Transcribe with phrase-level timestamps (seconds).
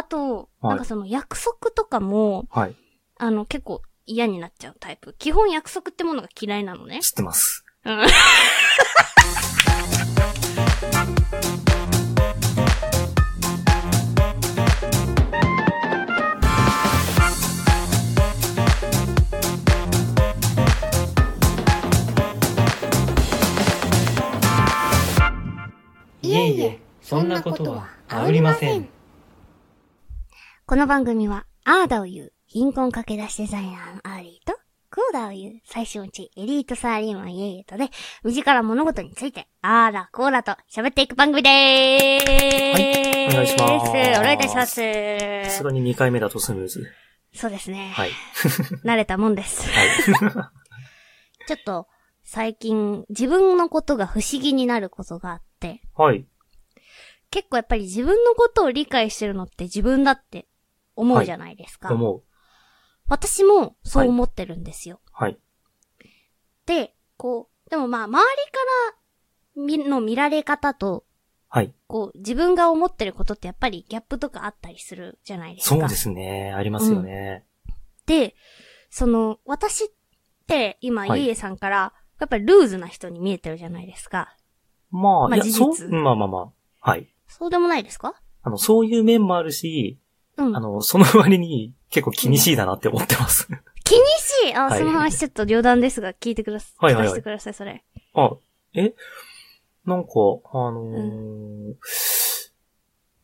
[0.00, 2.76] あと、はいなんかその約束とかも、はい。
[3.18, 5.14] あの、結構嫌になっちゃうタイプ。
[5.18, 7.00] 基本約束ってものが嫌いなのね。
[7.00, 7.66] 知ってます。
[7.84, 8.06] うん。
[26.22, 28.99] いえいえ、そんなことはありません。
[30.70, 34.56] この番組は、アーダを言う、貧困駆け出しデザイナーのアーリーと、
[34.88, 37.90] コーダを言う、最小値エリートサラリーマンイエイエとで、
[38.22, 42.30] 身近な物事について、アーダ、コーダと喋っていく番組でーす。
[42.74, 43.92] はいお願いしますお
[44.22, 44.76] 願いいたします。
[44.76, 46.88] さすがに2回目だとスムーズ。
[47.34, 47.90] そうですね。
[47.92, 48.10] はい。
[48.86, 49.68] 慣れたもんです。
[50.14, 50.52] は
[51.48, 51.88] ちょっと、
[52.22, 55.80] 最近、自分のことが不思議になることがあって、い。
[55.96, 56.24] はい。
[57.32, 60.46] 結構やっぱり自分のことを理解してるのって自分だって
[60.96, 61.92] 思うじゃないですか。
[61.92, 62.22] 思う。
[63.08, 65.00] 私もそう思ってるんですよ。
[65.12, 65.38] はい。
[66.66, 68.58] で、こう、でもまあ、周りか
[69.58, 71.04] ら見の見られ方と、
[71.48, 71.74] はい。
[71.88, 75.74] こう、自分が思ってることってやっぱりギャップとかあったりするじゃないですか。
[75.76, 76.52] そうですね。
[76.52, 77.44] ありますよね。
[78.06, 78.36] で、
[78.90, 79.88] その、私っ
[80.46, 84.36] て今、はいゆいえさんから、やっぱりルーズな人に見えてるじゃないですか。
[84.90, 86.90] まあ、まあ事実そう、まあまあまあ。
[86.90, 87.12] はい。
[87.26, 88.14] そうでもないですか？
[88.42, 89.98] あの、そういう面もあるし、
[90.44, 90.60] うんあ。
[90.60, 93.48] の、その割に結構気にしいだなって思ってます。
[93.84, 94.54] 気にしい？
[94.54, 96.84] あ、はいその話ちょっと冗談ですが、聞いてください。
[96.84, 97.84] はいはいはい聞かせてください、それ。
[98.14, 98.30] あ、
[98.74, 98.94] え？
[99.86, 100.10] なんか、
[100.52, 101.74] あのー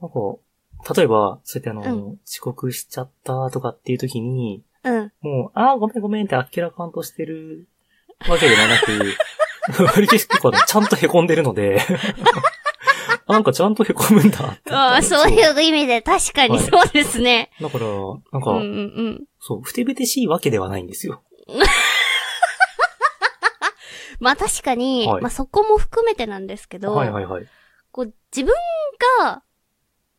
[0.01, 5.13] なんか、例えば、そうやってあのーう遅刻しちゃったとかっていう時に、うん。
[5.21, 7.67] もう、ああ、ごめんごめんってあっけらかんとしてる
[8.29, 9.15] わけではなく、
[9.97, 11.81] 割と結構ちゃんと凹んでるので、
[13.27, 14.73] あなんかちゃんと凹むんだって。
[14.73, 17.51] ああ、そういう意味で確かにはいそうですね。
[17.61, 18.63] だから、なんか、うんうんう
[19.11, 19.25] ん。
[19.41, 21.23] そう、ふてぶてしいわけではないんですよ。
[24.21, 27.47] まあ確かに、はいまあそこも含めてなんですけど、はいはいはい。
[27.91, 28.55] こう自分
[29.21, 29.43] が、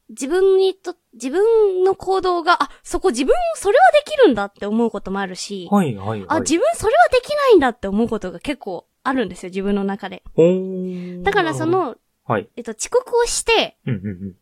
[0.10, 6.26] 自分にと、自分の行動が、あ、そこ自分それはできるんだって思うこともあるし、はいはいはい。
[6.28, 10.24] あ、自分それはできないんだって思うことが結構あるんですよ、自分の中で。
[10.36, 11.96] ほーんだからそ、の、
[12.28, 12.50] はい。
[12.58, 14.36] えっと、遅刻をして、うんうんうん。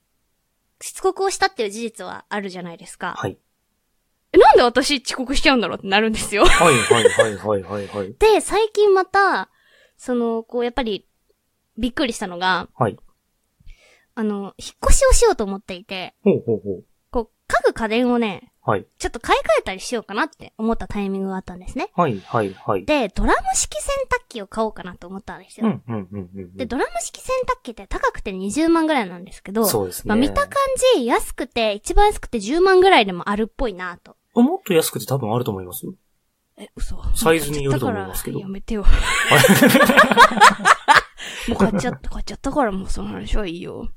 [0.81, 3.13] 遅刻をしたっていう事実はあるじゃないですか。
[3.17, 3.37] はい。
[4.33, 6.45] えなんで私遅刻しちゃうんだろうってなるんですよ。
[6.45, 8.13] はいはいはいはいはいはい。
[8.19, 9.49] で、最近また、
[9.97, 11.07] その、こう、やっぱり、
[11.77, 12.97] びっくりしたのが、はい。
[14.15, 16.85] あの、引っ越しをしようと思っていて、ほうほうほう。
[17.11, 18.85] こう、家具家電をね、はい。
[18.97, 21.91] ちょっと買い替えたりしようかなって思ったタイミングがあったんですね。
[21.95, 22.85] はいはいはい。
[22.85, 25.67] で、ドラム式洗濯機を買おうかなと思ったんですよ。
[25.67, 26.57] うんうんうんうん。
[26.57, 30.09] で、ドラム式洗濯機って高くて20万ぐらいなんですけど、そうですね。
[30.09, 30.51] まあ見た感
[30.95, 34.17] じ安くて、一番安くて10万ぐらいでもあるっぽいなと。
[34.35, 35.93] あもっと安くて多分あると思いますよ。
[36.57, 37.03] え、嘘。
[37.13, 38.83] サイズによると思いますけどやめてよ。
[41.49, 43.89] もう買っちゃった、買っちゃったからもうその話はいいよ。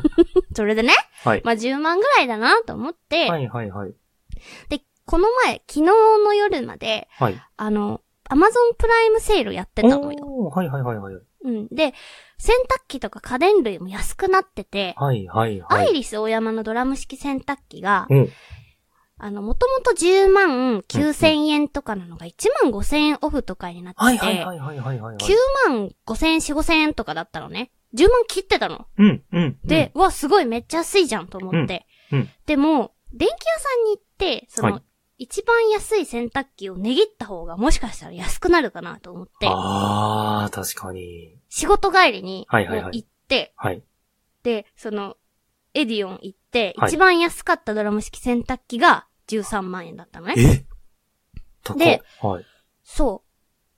[0.56, 1.42] それでね、はい。
[1.44, 3.94] まあ10万ぐらいだなと思って、はいはいはい。
[4.68, 7.40] で、この前、昨日の夜まで、はい。
[7.56, 10.50] あの、アマゾンプライムセールやってたのよ。
[10.50, 11.14] はいはいはいはい。
[11.44, 11.68] うん。
[11.68, 11.92] で、
[12.38, 15.86] 洗濯機とか家電類も安くなってて、はいはいはい。
[15.86, 18.28] アイリス大山のドラム式洗濯機が、うん。
[19.18, 25.16] あの、もともと10万9000円とかなのが1万5000円オフとかになってて、はいはいはいはいはいはい。
[25.16, 25.34] 9
[25.68, 27.70] 万5000円、4、5000円とかだったのね。
[27.94, 28.86] 10万切ってたの。
[28.98, 29.58] うんうん。
[29.64, 31.86] で、うわ、すごいめっちゃ安いじゃんと思って。
[32.10, 34.13] うんうんでも、電気屋さんに行って、
[34.48, 34.82] その、はい
[35.16, 41.38] 一番安い洗濯機を値切った方がもしかしたら安くなるかなと思って、あー、確かに。
[41.48, 43.84] 仕事帰りにはいはいはい行って、はい。
[44.42, 45.16] で、その、
[45.72, 50.34] エディオン行って、はい一番安かったドラム式洗濯機が13万円だったのね。
[50.36, 51.74] え？
[51.78, 52.44] で、はい。
[52.82, 53.30] そう。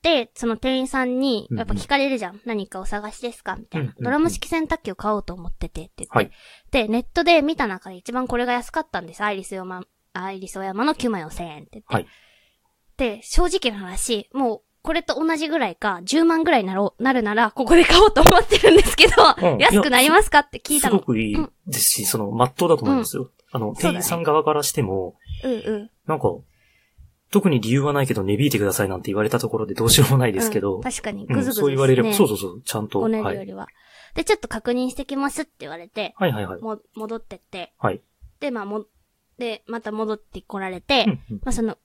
[0.02, 2.40] で、その店員さんに、うんうんやっぱ聞かれるじゃん。
[2.46, 6.16] 何かお探しですかみたいな、うんうんうんドラム式洗濯機を買おうと思っててって言って。
[6.16, 6.30] はい
[6.70, 9.20] で、ネットで見た中で一番これが安かったんです。
[9.22, 9.82] アイリスオヤマ、
[10.24, 11.94] アイリスオヤマの9万4000円って言って。
[11.94, 12.06] はい
[12.96, 19.12] で、正直な話、もう、これと同じぐらいか、10万ぐらいなろう、なるなら、ここで買おうと思ってるんですけど、
[19.52, 20.96] うん安くなりますかって聞いたの。
[20.96, 21.36] すごくいい
[21.66, 23.30] ですし、その、まっとうだと思いますよ。
[23.52, 25.90] あの、そうだね店員さん側からしても、うんうん。
[26.06, 26.28] なんか、
[27.30, 31.60] 特に理由はないけど値引いてくださいなんて言われたところでどうしようもないですけど、うん確かに、うんぐずぐずですね。
[31.62, 33.00] そう言われれば、そうそうそう、ちゃんと。
[33.00, 33.36] おねるはい。
[33.36, 33.66] よりは。
[34.14, 36.60] で、ちょっと確認してきますって言われて、はいはいはい。
[36.62, 38.00] も、戻ってって、はい。
[38.40, 38.86] で、まあ、も、
[39.38, 41.78] で、また戻ってこられて、うんうんまあ、その、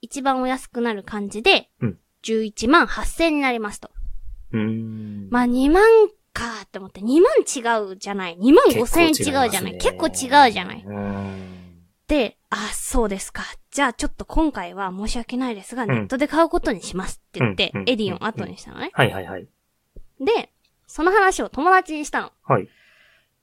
[0.00, 3.90] 一番お安くなる感じで、うん11万8000になりますと。
[4.52, 5.28] うーん。
[5.30, 5.84] まあ、2万
[6.32, 8.36] かって思って、2万違うじゃない。
[8.36, 9.78] 2万5000円違うじゃない。
[9.78, 10.82] 結構違うじゃない。
[10.84, 11.56] うーん。
[12.08, 13.42] で、あ、そうですか。
[13.70, 18.90] じゃあちょっと今回は申し訳ないですが、んネットで買うことにしますって言って、うんうんエディオン後にしたのね。
[18.92, 19.48] はいはいはい。
[20.20, 20.52] で、
[20.86, 22.32] その話を友達にしたの。
[22.44, 22.68] はい。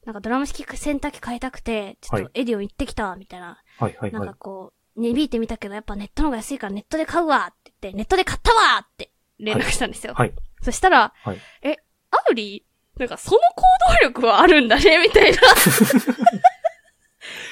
[0.06, 3.62] なんかドラム式洗濯機買いたくて、ちょっはいとエディオン行ってきた、みたいな。
[3.80, 4.34] はいはいはいなんか。
[4.36, 10.14] こう、値引いてみたけど、やっぱネットの方が安いからネットで買うわって言って、ネットで買ったわって連絡したんですよ。
[10.14, 10.34] はい。
[10.62, 11.78] そしたら、はいえ、
[12.12, 12.66] アウリ
[12.98, 13.64] なんかその行
[14.02, 15.38] 動力はあるんだね、 みたいな。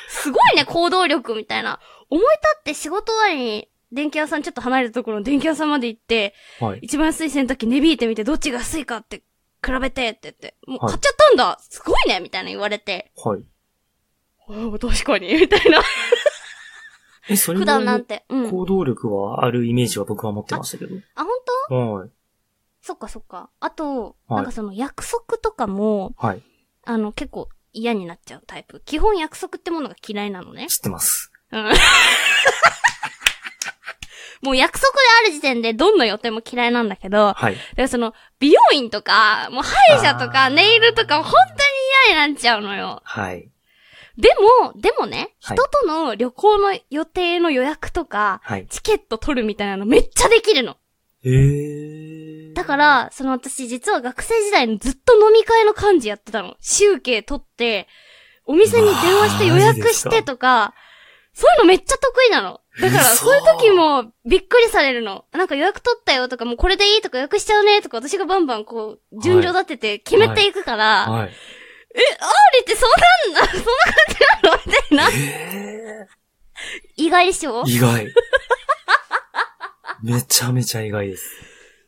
[0.08, 1.80] すごいね、行動力みたいな。
[2.10, 6.80] 思い立って仕事終わりに、電気屋さんちょっと離れたところの電気屋さんまで行って、はい。
[6.84, 9.24] 一番安い洗濯機値引いてみて、どっちが安いかって
[9.64, 13.44] 比べてって言って、もうはい買っちゃったんだ、すごいねみたいな言われて、はい。
[14.50, 15.82] ああ、確かに、みたいな。
[17.30, 18.26] え、それ普段なんて。
[18.30, 18.52] うん。
[18.52, 20.96] 行動力はあるイメージは僕は持ってましたけど。
[21.16, 21.32] あ、本
[21.70, 21.76] 当？
[21.94, 22.10] はい。
[22.82, 23.50] そっかそっか。
[23.60, 26.42] あと、はいなんかその約束とかも、はい。
[26.84, 28.82] あの、結構嫌になっちゃうタイプ。
[28.84, 30.68] 基本約束ってものが嫌いなのね。
[30.68, 31.32] 知ってます。
[31.52, 31.72] うん。
[34.42, 37.56] もう約束である時点でどんな予定も嫌いなんだけど、はい。
[37.56, 43.02] だからその、美容院とか、もう歯医者とあか、ーネイルとか、本当に嫌になっちゃうのよ。
[43.04, 43.50] はい。
[44.18, 44.30] で
[44.64, 48.68] も、でもね、はい人との旅行の予定の予約とか、はい。
[48.68, 50.78] チケット取るみたいなのめっちゃできるの。
[51.24, 52.54] へー。
[52.54, 56.56] だから、その私実は学生時代にずっと飲み会の幹事やってたの。
[56.60, 57.88] 集計取って、
[58.46, 60.74] お店に電話して予約してとか、
[61.34, 62.60] そういうのめっちゃ得意なの。
[62.80, 65.26] だから、嘘そういう時もびっくりされるの。
[65.32, 71.30] なんか予約取ったよとか、もうこれでいいとか予約しちゃうねとか、私がバンバンこう、順序立てて決めていくから、はい。
[71.30, 71.32] あ
[72.54, 73.70] れってそんなんな、 そんな感
[74.10, 74.60] じなの？
[74.66, 75.10] みたいな。
[75.12, 76.08] へ
[76.96, 77.64] 意外でしょ？
[77.64, 77.70] ー。
[77.70, 78.08] 意外。
[80.04, 81.30] めちゃめちゃ意外です。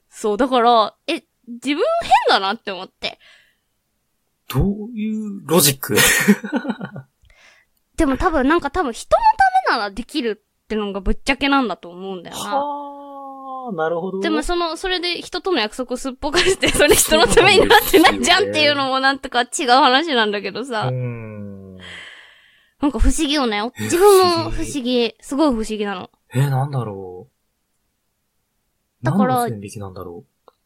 [0.10, 3.20] そう、だから、え、自分変だなって思って。
[4.50, 5.96] どういうロジック？
[8.04, 9.22] でも多分なんか多分人の
[9.70, 12.58] ためならできるってのがぶっちゃけなんだと思うんだよな。
[12.58, 14.20] はー、なるほど。
[14.20, 20.92] でもその、それで人との約束をすっぽかして、それ人のためになってないじゃんっていうのもなんとか違う話なんだけどうさー。
[20.92, 21.78] ん。
[21.78, 23.62] なんか不思議よね。
[23.80, 25.16] え自分も不不思議。
[25.22, 26.10] すごい不思議なの。
[26.34, 27.30] え、なんだろ
[29.02, 29.06] う。
[29.06, 30.26] だから何の線引きなんだろ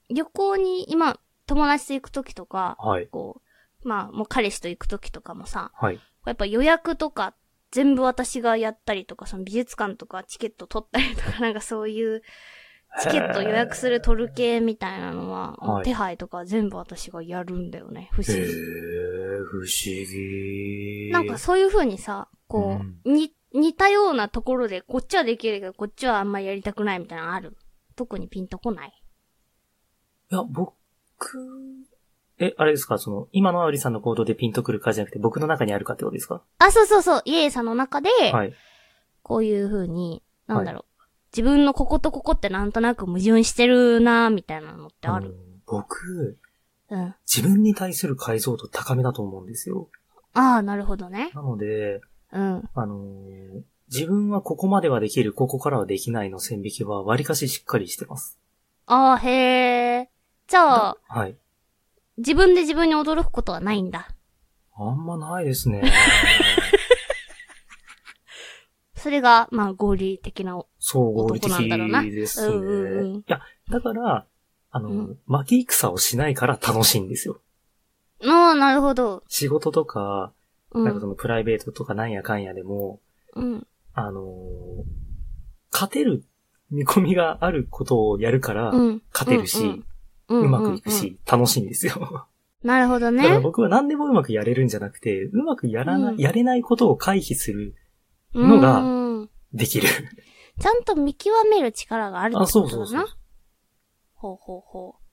[0.10, 2.88] 旅行に今、友達と行くときとか、う。
[2.88, 3.06] はい。
[3.06, 3.44] こ
[3.84, 6.00] う、まあ、もう彼氏と行くときとかもさ、はい。
[6.30, 7.36] やっぱ予約とか、
[7.72, 12.22] 全部私がやったりとか、その美術館とかチケット取ったりとか、なんかそういう、
[13.02, 18.10] チケット予約する取る系みたいなのは、はい手配とか全部私がやるんだよね。
[18.14, 18.44] 不思議。
[18.46, 21.10] 不思議。
[21.12, 27.58] なんかそういう風にさ、こう、に、似たようなところで、こっちはできるけど、こっちはあんまりやりたくないみたいなのある？
[27.96, 28.94] 特にピンとこない？
[30.32, 30.74] いや、僕、
[32.40, 32.98] え、あれですか？
[32.98, 36.44] その、今のアウリさんの行動でピンとくるかじゃなくて、僕の中にあるかってことですか？
[36.60, 38.54] あ、そうそうそう、イエイさんの中で、はい。
[39.24, 41.02] こういう風に、なんだろう、
[41.36, 45.30] 自分のこことここってなんとなく矛盾してるなみたいなのってある？
[45.30, 45.34] の
[45.66, 46.38] 僕、
[46.90, 47.16] うん。
[47.26, 49.90] 自分に対する解像度高めだと思うんですよ。
[50.34, 51.32] ああ、なるほどね。
[51.34, 52.02] なので、
[52.32, 52.70] うん。
[52.74, 58.38] あのー自分はここまではできる、ここからはできないの線引きは割かししっかりしてます。
[58.86, 60.10] ああ、へえ。
[60.46, 61.38] じゃあ、はい。
[62.18, 64.10] 自分で自分に驚くことはないんだ。
[64.76, 65.84] あんまないですね。
[68.96, 70.60] それが、まあ、合理的な。
[70.80, 72.56] そう、合理男なんだろうな的ですね。
[72.56, 74.26] うんうんうんいや、だから、
[74.72, 77.40] あの、うん負け戦をしないから楽しいんですよ。
[78.26, 79.24] ああ、なるほど。
[79.28, 80.34] 仕事とか、
[80.72, 80.86] うん。
[80.86, 83.00] なんかそのプライベートとかなんやかんやでも、
[83.36, 83.68] うん。
[83.94, 84.84] あのー
[85.70, 86.24] 勝てる
[86.72, 89.02] 見込みがあることをやるから、うん。
[89.14, 89.86] 勝てるし、うんううん
[90.34, 92.28] まくいくし、楽しいんですよ。
[92.64, 93.40] なるほどだからね。
[93.40, 97.76] 僕は何でもうまくやれるんじゃなくて、うまくやらない、うんやれないことを回避する、
[98.34, 99.88] のがうんできる。
[100.60, 102.70] ちゃんと見極める力があるってあ、ことだな。
[102.70, 103.08] そうそうそう。
[104.16, 105.08] ほうほうほう。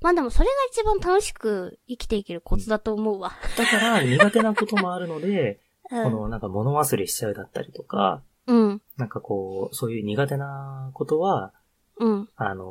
[0.00, 3.32] まあでもそれが一番楽しく生きていけるコツだと思うわ。
[3.56, 5.60] だから苦手なこともあるので、
[5.90, 6.04] うん。
[6.04, 8.82] このなんか物忘れしちゃうだったりとか、うん。
[8.96, 11.52] なんかこう、そういう苦手なことは、
[11.98, 12.28] うん。
[12.36, 12.64] あの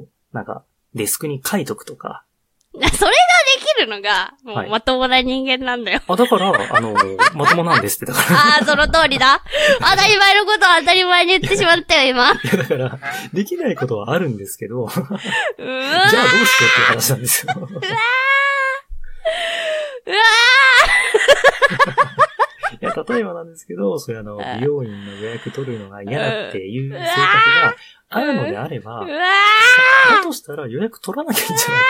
[0.00, 2.24] ーなんか、デスクに書いとくとか。
[2.72, 3.06] それがで
[3.66, 6.00] きるのが、もはいうまともな人間なんだよ。
[6.06, 8.38] あ、だから、あのーまともなんですって、だから。
[8.38, 9.42] ああ、その通りだ。
[9.80, 12.30] 当たり前のことは当たり前に言ってしまったよ、今。
[12.30, 12.98] う いや、だから、
[13.32, 15.26] できないことはあるんですけど、じゃあどうしようっ
[15.58, 17.54] ていう話なんですよ。
[17.56, 17.82] うわい
[22.96, 24.60] や、例えばなんですけど、そういうあの、ん。
[24.60, 27.76] 美容院の予約取るのが嫌だっていう性格が
[28.08, 31.86] あるのであれば、だとしたら予約取らなきゃいいんじゃないか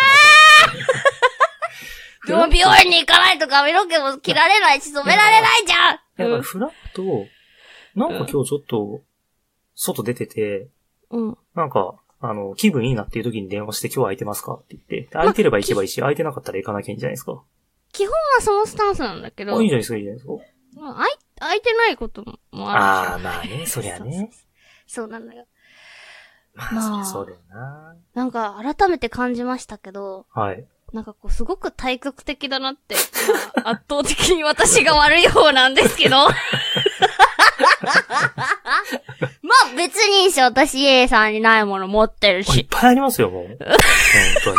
[2.26, 2.30] な。
[2.30, 5.98] でも美容院に行かないと髪の毛も切られないし染められないじゃん。
[6.16, 7.26] だからフラッと、
[7.94, 9.00] なんか今日ちょっと、
[9.74, 10.68] 外出てて、
[11.10, 11.38] うん。
[11.54, 17.42] なんか、あの、気分いいなっていう時に電話して今日空いてますかって言って、空いてれば行けばいいし、空いてなかったら行かなきゃいいんじゃないですか。
[17.92, 20.32] 基本はそのスタンスなんだけど、あ、いいじゃないですか、いいじゃないですか。
[20.80, 21.04] まあ
[21.38, 22.84] 空いてないこともあるし。
[22.84, 24.30] ああ、まあね、 そりゃね。
[24.86, 25.46] そうなのよ。
[26.54, 27.94] まあ、まあそうだよな。
[28.14, 30.64] なんか改めて感じましたけど、はい。
[30.92, 32.96] なんかこうすごく対極的だなって、
[33.54, 36.16] まあ 圧倒的に私が悪い方なんですけど。
[39.42, 42.50] まあ別にいいし、私 A さんにないもの持ってるし。
[42.50, 43.46] あいっぱいありますよ、もう。
[43.46, 43.56] 本
[44.44, 44.58] 当に。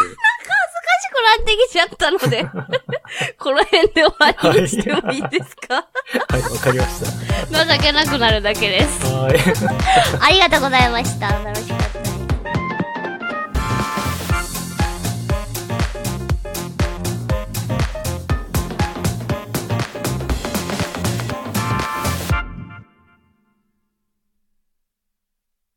[1.21, 2.43] しくなってきちゃったので、
[3.37, 5.75] この辺で終わりにしてもいいですか？
[5.75, 6.99] はい、わかりまし
[7.51, 7.65] た。
[7.77, 9.05] 情けなくなるだけです。
[9.05, 9.35] はい。
[10.21, 11.27] ありがとうございました。
[11.29, 11.90] 楽しかった